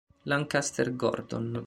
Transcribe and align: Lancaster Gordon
Lancaster 0.25 0.95
Gordon 0.97 1.49